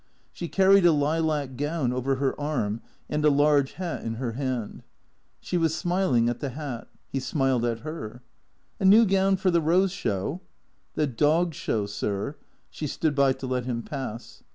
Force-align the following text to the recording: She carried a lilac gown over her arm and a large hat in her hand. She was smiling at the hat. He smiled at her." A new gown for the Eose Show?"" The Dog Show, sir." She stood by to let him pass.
She 0.33 0.47
carried 0.47 0.83
a 0.83 0.91
lilac 0.93 1.55
gown 1.55 1.93
over 1.93 2.15
her 2.15 2.33
arm 2.41 2.81
and 3.07 3.23
a 3.23 3.29
large 3.29 3.73
hat 3.73 4.01
in 4.03 4.15
her 4.15 4.31
hand. 4.31 4.81
She 5.39 5.57
was 5.59 5.75
smiling 5.75 6.27
at 6.27 6.39
the 6.39 6.49
hat. 6.49 6.87
He 7.11 7.19
smiled 7.19 7.63
at 7.65 7.81
her." 7.81 8.23
A 8.79 8.85
new 8.85 9.05
gown 9.05 9.37
for 9.37 9.51
the 9.51 9.61
Eose 9.61 9.91
Show?"" 9.91 10.41
The 10.95 11.05
Dog 11.05 11.53
Show, 11.53 11.85
sir." 11.85 12.35
She 12.71 12.87
stood 12.87 13.13
by 13.13 13.33
to 13.33 13.45
let 13.45 13.65
him 13.65 13.83
pass. 13.83 14.41